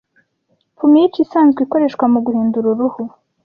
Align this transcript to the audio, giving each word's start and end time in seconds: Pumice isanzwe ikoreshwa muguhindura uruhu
Pumice 0.77 1.19
isanzwe 1.25 1.59
ikoreshwa 1.65 2.05
muguhindura 2.13 2.67
uruhu 2.73 3.01